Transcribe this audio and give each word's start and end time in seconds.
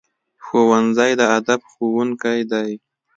ښوونځی 0.45 1.11
د 1.19 1.21
ادب 1.37 1.61
ښوونکی 1.71 2.39
دی 2.51 2.71